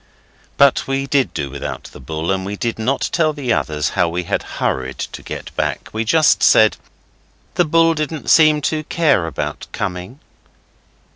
But 0.57 0.87
we 0.87 1.05
did 1.05 1.31
do 1.31 1.51
without 1.51 1.83
the 1.93 1.99
bull, 1.99 2.31
and 2.31 2.43
we 2.43 2.55
did 2.55 2.79
not 2.79 3.07
tell 3.11 3.33
the 3.33 3.53
others 3.53 3.89
how 3.89 4.09
we 4.09 4.23
had 4.23 4.41
hurried 4.57 4.97
to 4.97 5.21
get 5.21 5.55
back. 5.55 5.89
We 5.93 6.03
just 6.05 6.41
said, 6.41 6.75
'The 7.53 7.65
bull 7.65 7.93
didn't 7.93 8.31
seem 8.31 8.61
to 8.61 8.83
care 8.85 9.27
about 9.27 9.67
coming. 9.71 10.19